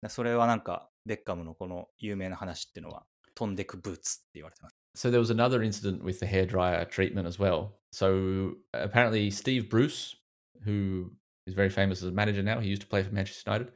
[0.03, 4.82] だそれはなんかベッカムのこの有名な話っていうのは飛んでくブーツって言われてます。
[4.95, 7.79] So there was another incident with the hairdryer treatment as well.
[7.93, 10.17] So apparently Steve Bruce,
[10.65, 11.13] who
[11.47, 13.73] is very famous as a manager now, he used to play for Manchester United.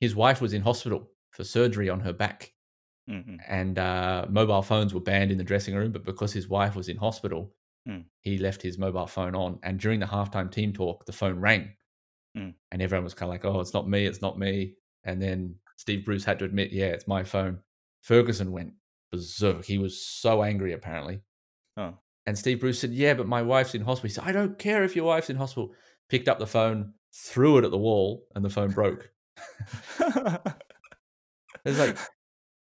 [0.00, 2.52] His wife was in hospital for surgery on her back,
[3.08, 3.36] mm-hmm.
[3.48, 5.92] and uh, mobile phones were banned in the dressing room.
[5.92, 7.54] But because his wife was in hospital,
[7.88, 8.04] mm.
[8.20, 9.58] he left his mobile phone on.
[9.62, 11.70] And during the halftime team talk, the phone rang,
[12.36, 12.52] mm.
[12.72, 15.54] and everyone was kind of like, "Oh, it's not me, it's not me." And then
[15.76, 17.60] Steve Bruce had to admit, "Yeah, it's my phone."
[18.02, 18.72] Ferguson went
[19.11, 19.65] berserk.
[19.65, 21.21] He was so angry, apparently.
[21.75, 24.09] うん、 And Steve Bruce said, Yeah, but my wife's in hospital.
[24.09, 25.71] He said, I don't care if your wife's in hospital.
[26.09, 29.11] Picked up the phone, threw it at the wall, and the phone broke.
[31.65, 31.97] It's like,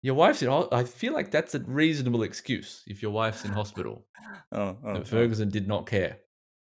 [0.02, 0.50] Your wife's in.
[0.50, 4.06] ho- I feel like that's a reasonable excuse if your wife's in hospital.
[4.52, 6.18] うんうん、うん But Ferguson did not care.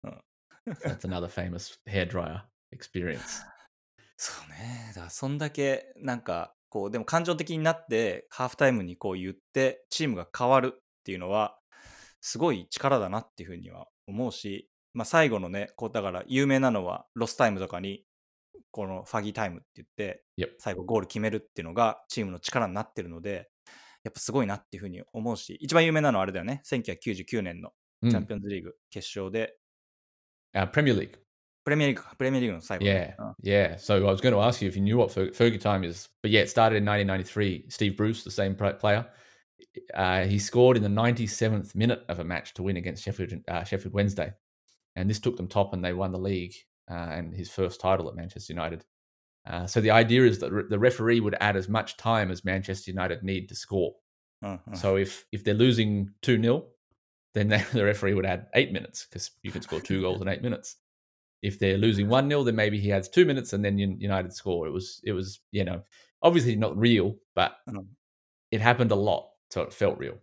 [0.04, 0.18] Oh.
[0.84, 2.42] That's another famous hairdryer
[2.72, 3.42] experience.
[4.16, 4.92] そうね。
[4.94, 11.57] だからそんだけなんか こうでも感情的になってハーフタイムにこう言ってチームが変わるっていうのは
[12.21, 18.05] すごい力だなっていうふうには思うし、まあ、最後のねこうだから有名なのはロスタイムとかに
[18.71, 20.23] この Fergie time って言って.
[20.59, 23.49] 最後ゴール決めるっていうのがチームの力になってるので
[24.03, 27.71] やっぱすごいなっていうふうに思うし一番有名なのはあれだよね1999年の
[28.09, 28.25] チャン Mm.
[28.27, 29.55] ピオンズリーグ決勝で、
[30.55, 30.71] Uh, Premier League.
[30.71, 31.19] プレミアリーグ
[31.65, 32.61] Premier League, Premier League.
[32.81, 33.33] Yeah, oh.
[33.41, 33.75] yeah.
[33.75, 36.09] So I was going to ask you if you knew what Fer- Fergie time is,
[36.21, 37.65] but yeah, it started in 1993.
[37.69, 39.05] Steve Bruce, the same player,
[39.93, 43.63] uh, he scored in the 97th minute of a match to win against Sheffield uh,
[43.63, 44.33] Sheffield Wednesday,
[44.95, 46.53] and this took them top, and they won the league
[46.89, 48.83] uh, and his first title at Manchester United.
[49.47, 52.45] Uh, so the idea is that re- the referee would add as much time as
[52.45, 53.93] Manchester United need to score.
[54.43, 54.75] Uh-huh.
[54.75, 56.65] So if if they're losing two 0
[57.33, 60.41] then the referee would add eight minutes because you can score two goals in eight
[60.41, 60.77] minutes.
[61.41, 64.31] If they're losing one 0 then maybe he adds two minutes and then Un- United
[64.31, 64.67] score.
[64.67, 65.83] It was it was you know
[66.21, 67.85] obviously not real, but Mm.
[68.51, 70.17] it happened a lot, so it felt real.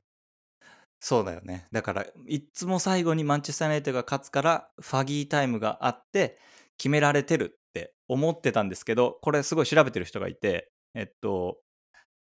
[1.01, 1.67] そうだよね。
[1.71, 6.39] だから、いっつも最後にマンチェスター・ユナイテッドが勝つから、ファギータイムがあって、
[6.77, 11.59] 決められてるって思ってたんですけど、これすごい調べてる人がいて、えっと、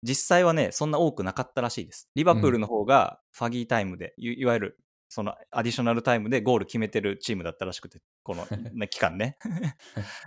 [0.03, 2.09] 実際はね、そんな多くなかったらしいです。
[2.15, 4.77] リバプールの方がファギータイムで、いいわゆる、
[5.13, 9.37] そのアディショナルタイムでゴール決めてるチームだったらしくて、このね期間ね。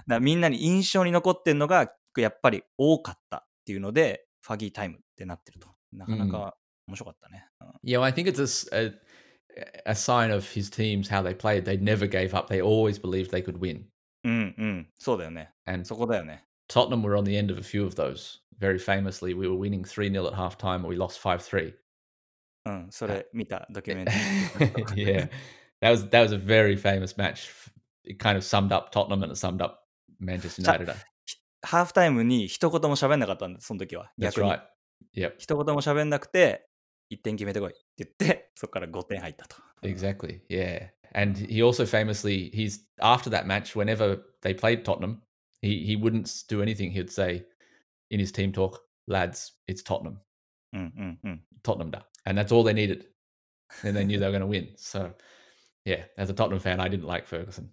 [0.07, 5.68] だみんなに印象に残ってるのが、やっぱり多かったっていうので、ファギータイムってなってると。
[5.90, 6.55] なかなか
[6.87, 7.49] 面白かったね。
[7.62, 8.92] うん Yeah, well, I think it's a, a
[9.87, 11.64] a sign of his teams how they played.
[11.64, 12.49] They never gave up.
[12.49, 13.85] They always believed they could win.
[14.25, 15.55] うんうん、そうだよね。
[15.64, 16.44] And そこだよね。
[16.68, 18.40] Tottenham were on the end of a few of those.
[18.61, 21.75] Very famously, we were winning 3 0 at half time, or we lost 5 3.
[22.66, 24.12] うん、それ見たドキュメンタ
[24.94, 25.31] リー yeah,
[25.81, 27.50] that was that was a very famous match.
[28.05, 29.81] It kind of summed up Tottenham and it summed up
[30.20, 30.94] Manchester United.
[31.62, 34.11] ハーフタイムに一言も喋んなかったんです、その時は。
[34.18, 34.61] That's 逆に right.
[35.16, 36.66] Yep, 一言も喋んなくて、
[37.11, 39.57] 1点決めてこいって言って、そこから5点入ったと。
[39.83, 40.40] exactly.
[40.48, 45.22] Yeah, and he also famously he's after that match, whenever they played Tottenham,
[45.61, 46.90] he he wouldn't do anything.
[46.90, 47.44] He'd say
[48.11, 50.20] in his team talk, "Lads, it's Tottenham。
[51.63, 53.07] Tottenham da," and that's all they needed.
[53.83, 54.75] And they knew they were going to win.
[54.77, 55.15] So,
[55.85, 57.71] yeah, as a Tottenham fan, I didn't like Ferguson.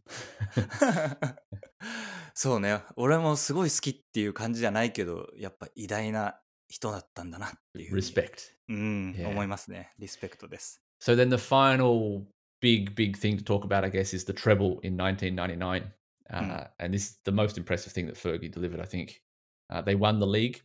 [2.34, 7.96] そうね、俺もすごい好きっていう感じじゃないけど、やっぱ偉大な人だったんだなっていう。
[7.96, 8.52] Respect.
[8.70, 9.28] うん、Yeah.
[9.28, 9.92] 思いますね。
[10.00, 10.82] リスペクトです。
[11.02, 12.26] So then the final
[12.62, 15.84] big, big thing to talk about, I guess, is the treble in 1999.
[15.84, 15.92] Uh,
[16.32, 16.70] Mm.
[16.80, 19.22] And this is the most impressive thing that Fergie delivered, I think.
[19.70, 20.62] Uh, they won the league.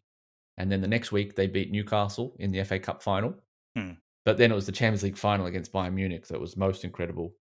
[0.59, 3.35] And then the next week, they beat Newcastle in the FA Cup final.
[3.77, 3.97] Mm.
[4.25, 7.35] But then it was the Champions League final against Bayern Munich that was most incredible.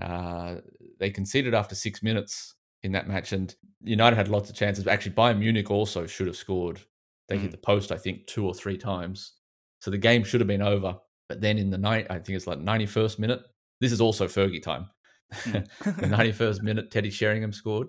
[0.00, 0.56] Uh,
[0.98, 4.84] they conceded after six minutes in that match, and United had lots of chances.
[4.84, 6.80] But actually, Bayern Munich also should have scored.
[7.28, 7.52] They hit Mm.
[7.52, 9.32] the post, I think, two or three times.
[9.80, 10.96] So the game should have been over.
[11.28, 13.42] But then in the night, I think it's like 91st minute.
[13.80, 14.88] This is also Fergie time.
[15.32, 15.66] Mm.
[15.82, 17.88] the 91st minute, Teddy Sheringham scored.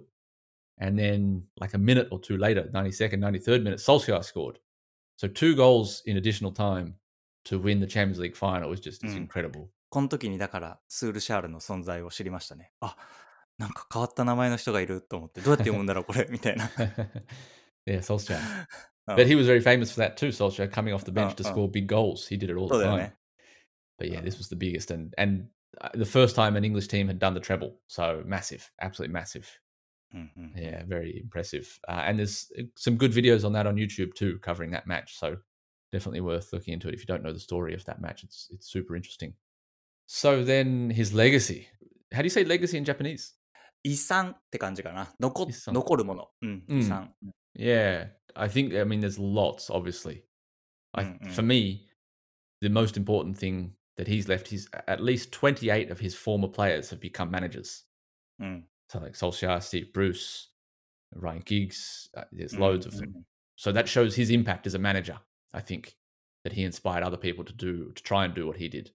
[0.81, 4.61] And then, like a minute or two later, 92nd, 93rd minute, Solskjaer scored.
[5.17, 6.95] So two goals in additional time
[7.47, 9.27] to win the Champions League final was just it's Mm.
[9.29, 9.69] incredible.
[9.91, 12.73] この時にだからスールシャールの存在を知りましたね。
[12.81, 12.97] あ
[13.57, 16.67] なんか変わった名前の人がいると思って、どうやって読むんだろう、これみたいな。
[17.87, 18.39] yeah, Solskjaer.
[19.09, 21.43] うん But he was very famous for that too, Solskjaer, coming off the bench Uh,
[21.43, 21.53] to uh.
[21.53, 22.29] score big goals.
[22.29, 22.99] He did it all そう the だよ time.
[22.99, 23.17] ね。
[23.99, 24.23] But yeah, Uh.
[24.23, 25.49] this was the biggest and and
[25.81, 27.73] uh, the first time an English team had done the treble.
[27.89, 29.47] So massive, absolutely massive.
[30.15, 31.79] うんうん Yeah, very impressive.
[31.89, 35.17] Uh, and there's uh, some good videos on that on YouTube too, covering that match.
[35.19, 35.39] So
[35.93, 38.25] definitely worth looking into it if you don't know the story of that match.
[38.25, 39.35] It's it's super interesting.
[40.07, 41.69] So then his legacy.
[42.13, 43.35] How do you say legacy in Japanese?
[43.85, 45.09] 遺産って感じかな。
[45.21, 46.29] 残遺産残るもの。
[46.43, 47.13] うん、うん遺産。
[47.57, 49.71] Yeah, I think I mean there's lots.
[49.71, 50.23] Obviously,
[50.93, 51.31] I, Mm, mm.
[51.33, 51.87] for me,
[52.61, 54.49] the most important thing that he's left.
[54.49, 57.85] He's at least 28 of his former players have become managers.
[58.41, 58.45] う
[59.00, 59.02] ん。
[59.02, 60.50] So like Solskjaer, Steve Bruce,
[61.16, 62.10] Ryan Giggs.
[62.16, 63.24] Uh, there's うん loads of うん them.
[63.56, 65.18] So that shows his impact as a manager.
[65.52, 65.96] I think
[66.44, 68.92] that he inspired other people to do to try and do what he did,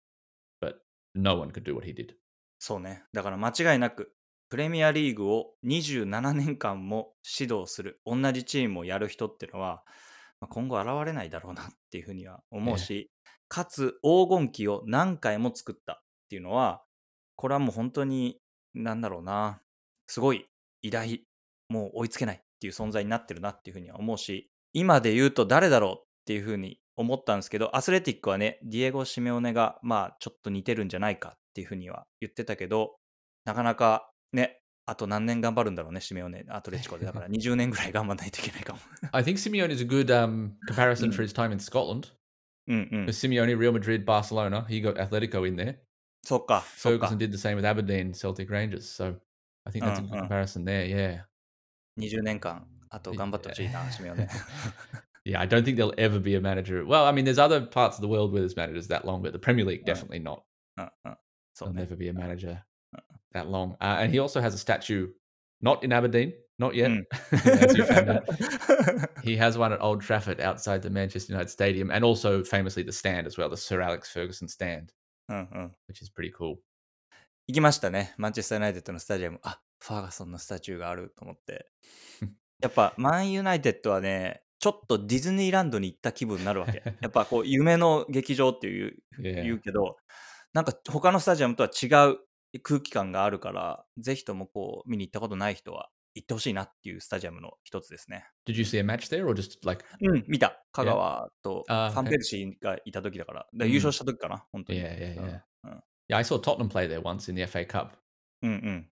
[0.61, 0.81] but
[1.15, 2.15] no one could do what he did.
[2.59, 3.05] そうね。
[3.13, 4.13] だから間違いなく、
[4.49, 9.83] プレミアリーグを27年間も指導する、同じチームをやる人っていうのは、
[10.41, 13.11] まあ、今後現れないだろうなっていうふうには思うし、
[13.49, 15.97] かつ黄金期を何回も作ったっ
[16.29, 16.83] ていうのは、
[17.37, 18.41] これはもう本当に、
[18.75, 19.61] なんだろうな、
[20.09, 20.47] すごい
[20.83, 21.25] 偉大、
[21.69, 32.97] もう追いつけないっていう存在になってるなっていうふうには思うし、今で言うと誰だろうっていうふうに思ったんですけど、アスレティックはね、ディエゴ・シメオネが、まあ、ちょっと似てるんじゃないかっていうふうには言ってたけど、
[33.45, 37.05] なかなかね、あと何年頑張るんだろうね、シメオネ、アトレチコで。
[37.05, 38.79] だから 20年ぐらい頑張らないといけないかも。
[39.13, 42.09] I think Simeone is a good um, comparison for his time in Scotland.
[42.67, 43.05] うんうん。
[43.07, 45.77] Simeone, Real Madrid, Barcelona, he got Atletico in there.
[46.25, 47.17] そっか、そっか Ferguson。
[47.17, 48.81] did the same with Aberdeen, Celtic Rangers.
[48.81, 49.19] So
[49.68, 50.22] I think that's a good Uh, uh.
[50.22, 50.86] comparison there.
[50.86, 51.22] Yeah.
[52.00, 54.28] 20年間、あと頑張ってほしいな、シメオネ。
[55.26, 56.86] Yeah, I don't think there'll ever be a manager.
[56.86, 59.32] Well, I mean, there's other parts of the world where there's managers that long, but
[59.32, 59.94] the Premier League Uh.
[59.94, 60.44] definitely not.
[60.78, 61.18] うんうん。
[61.54, 61.88] そう There'll ね。
[61.88, 62.62] never be a manager
[63.34, 63.74] that long.
[63.80, 65.10] Uh, and he also has a statue,
[65.62, 67.06] not in Aberdeen, not yet, Mm.
[67.64, 68.26] as you found out.
[69.24, 72.92] He has one at Old Trafford outside the Manchester United Stadium, and also famously the
[72.92, 74.90] stand as well, the Sir Alex Ferguson stand,
[75.30, 75.72] うんうん。
[75.88, 76.58] which is pretty cool.
[77.51, 79.41] 行きましたね、マンチェスター・ユナイテッドのスタジアム。
[79.43, 81.67] あファーガソンのスタチューがあると思って。
[82.61, 86.83] やっぱ、マンユナイテッドはね、ちょっとディズニーランドに行った気分になるわけ。
[87.01, 89.97] やっぱこう、夢の劇場っていう.言うけど、
[90.53, 92.19] なんか他のスタジアムとは違う
[92.63, 98.27] 空気感があるから、ぜひともこう、見に行ったことない人は行ってほしいなっていうスタジアムの一つですね。
[98.47, 99.83] Did you see a match there, or just like?
[100.03, 100.63] うん、見た。
[100.73, 104.81] 香川とファンペルシーがいた時だから、だから優勝した時かな、本当に。
[104.81, 105.81] yeah, yeah, yeah.
[106.09, 107.97] Yeah, I saw Tottenham play there once in the FA Cup.
[108.45, 108.85] Mm-mm.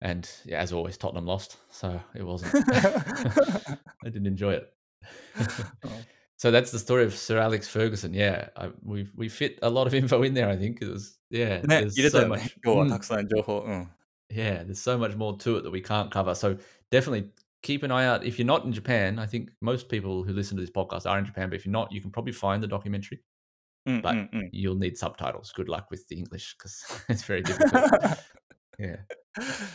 [0.00, 2.54] And yeah, as always, Tottenham lost, so it wasn't.
[2.74, 4.72] I didn't enjoy it.
[6.42, 8.12] So that's the story of Sir Alex Ferguson.
[8.12, 8.48] Yeah,
[8.82, 10.48] we we fit a lot of info in there.
[10.48, 11.60] I think it was yeah.
[11.68, 12.60] there's so much.
[13.64, 13.88] Mm.
[14.28, 16.34] Yeah, there's so much more to it that we can't cover.
[16.34, 16.58] So
[16.90, 17.30] definitely
[17.62, 18.24] keep an eye out.
[18.24, 21.16] If you're not in Japan, I think most people who listen to this podcast are
[21.16, 21.48] in Japan.
[21.48, 23.20] But if you're not, you can probably find the documentary.
[23.86, 24.50] うんうん But うん。
[24.52, 25.52] You'll need subtitles.
[25.54, 27.90] Good luck with the English because it's very difficult.
[28.78, 28.98] yeah.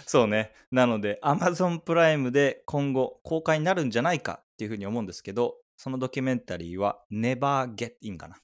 [0.06, 0.52] そうね。
[0.72, 8.38] なので、Amazon プライムで今後公開になるんじゃないかっていうふうに思うんですけど、そのドキュメンタリーは Never Get In かな。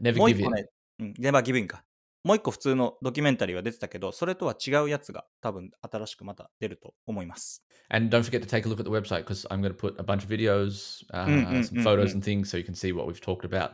[0.00, 1.84] Never もう Give 一個ね、うん、Never Give In か。
[2.24, 7.64] もう一個普通のドキュメンタリーは出てたけど、それとは違うやつが多分新しくまた出ると思います。
[7.88, 10.04] And don't forget to take a look at the website because I'm going to put a
[10.04, 12.14] bunch of videos, uh, Mm, mm, some mm, photos mm.
[12.14, 13.72] and things so you can see what we've talked about.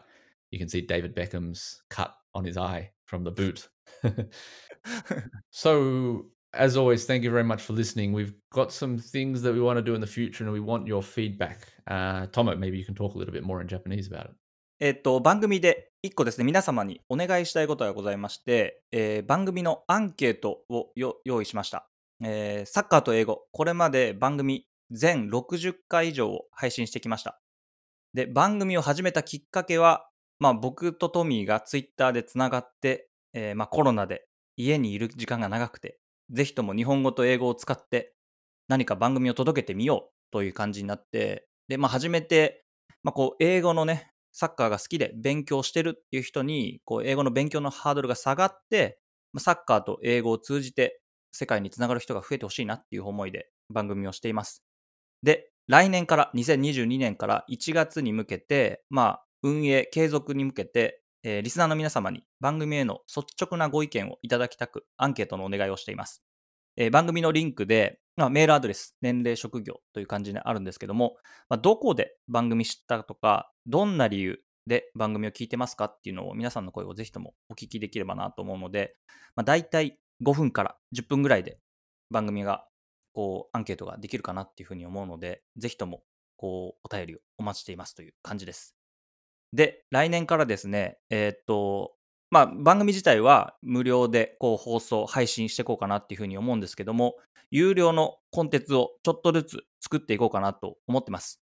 [0.50, 3.68] You can see David Beckham's cut on his eye from the boot.
[5.50, 8.12] so, as always, thank you very much for listening.
[8.12, 10.86] We've got some things that we want to do in the future and we want
[10.86, 11.68] your feedback.
[11.86, 14.36] Uh, Tomo, maybe you can talk a little bit more in Japanese about it.
[14.80, 21.88] えっと、番組で1個ですね、皆様にお願いしたいことがございまして、えー番組のアンケートをよ用意しました、
[22.22, 27.40] えーサッカーと英語、これまで番組全60回以上を配信してきました。
[28.14, 30.08] で、番組を始めたきっかけは、
[30.40, 34.26] まあ、僕とトミーがツイッターでつながって、えーまあ、コロナで
[34.56, 35.98] 家にいる時間が長くて、
[36.30, 38.14] ぜひとも日本語と英語を使って
[38.68, 42.64] 何か番組を届けてみようという感じになって、で、まあ、初めて、
[43.02, 48.98] まあ、こう、英語のね、サッカーが好きで勉強してるっていう人に、こう、英語の勉強のハードルが下がって、
[49.38, 51.00] サッカーと英語を通じて
[51.32, 54.62] 世界につながる人が増えてほしいなっていう思いで番組をしています。
[55.22, 66.22] で、来年から、2022年から1月に向けて、まあ、運営、継続に向けて、えーリスナーの皆様に番組への率直なご意見をいただきたく、アンケートのお願いをしています。
[66.76, 71.16] えー番組のリンクで、まあ、メールアドレス、年齢、職業という感じにあるんですけども、
[71.48, 78.96] まあ、どこで番組知ったとか、どんな理由で番組を聞いてますかっていうのを皆さんの声をぜひともお聞きできればなと思うので、
[79.36, 81.58] まあ、大体5分から10分ぐらいで
[82.10, 82.66] 番組が
[83.12, 86.02] こうアンケートができるかなっていうふうに思うので、ぜひとも
[86.36, 88.77] こうお便りをお待ちしていますという感じです。
[89.52, 91.94] で、来年からですね、えーっと、
[92.30, 97.14] まあ、番組自体は無料でこう放送、配信していこうかなっていうふうに思うんですけども、
[97.50, 101.40] 有料のコンテンツをちょっとずつ作っていこうかなと思ってます。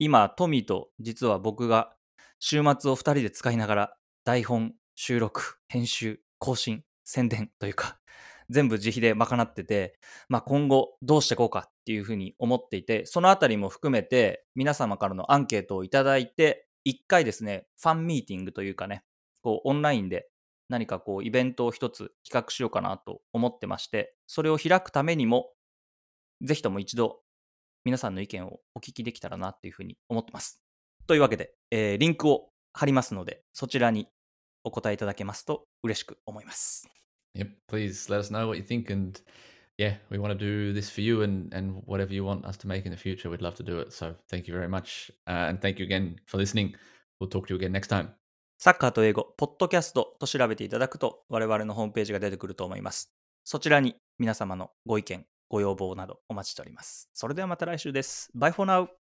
[0.00, 1.94] 今、トミーと実は僕が
[2.40, 7.98] 週末を2人で使いながら台本、収録、編集、更新、宣伝というか、
[8.50, 9.98] 全部自費で賄ってて、
[10.28, 19.04] まあ、今後どうしていこうかっていうふうに思っていて、そのあたりも含めて皆様からのアンケートをいただいて、一回ですね、ファンミーティングというかね、
[19.42, 20.28] こうオンラインで
[20.68, 25.50] 何かこうイベントを一つ企画しようかなと思ってまして、それを開くためにも、
[26.42, 27.20] ぜひとも一度
[27.84, 30.62] 皆さんの意見をお聞きできたらなっていうふうに思ってます。
[31.06, 34.08] というわけで、えーリンクを貼りますので、そちらに
[34.64, 36.88] お答えいただけますと嬉しく思います。
[37.36, 38.92] Yep, please let us know what you think.
[38.92, 39.20] And
[39.78, 42.68] yeah, we want to do this for you and, and whatever you want us to
[42.68, 43.92] make in the future, we'd love to do it.
[43.92, 45.10] So thank you very much.
[45.26, 46.74] Uh, and thank you again for listening.
[47.20, 48.10] We'll talk to you again next time.
[48.58, 53.12] サッカーと英語、ポッドキャストと調べていただくと、我々のホームページが出てくると思います。
[53.44, 57.10] そちらに皆様のご意見、ご要望などお待ちしております。
[57.12, 58.30] それではまた来週です。
[58.34, 59.03] Bye for now!